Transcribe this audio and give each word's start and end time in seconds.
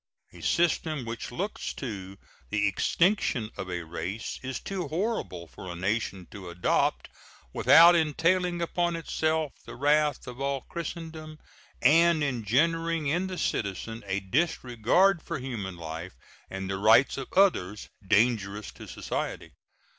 A 0.33 0.41
system 0.41 1.05
which 1.05 1.31
looks 1.31 1.75
to 1.75 2.17
the 2.49 2.67
extinction 2.67 3.51
of 3.55 3.69
a 3.69 3.83
race 3.83 4.39
is 4.41 4.59
too 4.59 4.87
horrible 4.87 5.45
for 5.45 5.69
a 5.71 5.75
nation 5.75 6.27
to 6.31 6.49
adopt 6.49 7.07
without 7.53 7.95
entailing 7.95 8.63
upon 8.63 8.95
itself 8.95 9.51
the 9.63 9.75
wrath 9.75 10.25
of 10.25 10.41
all 10.41 10.61
Christendom 10.61 11.37
and 11.83 12.23
engendering 12.23 13.05
in 13.05 13.27
the 13.27 13.37
citizen 13.37 14.03
a 14.07 14.19
disregard 14.21 15.21
for 15.21 15.37
human 15.37 15.75
life 15.77 16.13
and 16.49 16.67
the 16.67 16.77
rights 16.79 17.17
of 17.17 17.31
others, 17.33 17.87
dangerous 18.07 18.71
to 18.71 18.87
society. 18.87 19.51